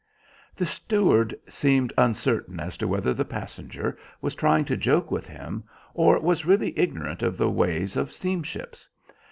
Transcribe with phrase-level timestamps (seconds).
[0.55, 5.63] The steward seemed uncertain as to whether the passenger was trying to joke with him
[5.93, 8.89] or was really ignorant of the ways of steamships.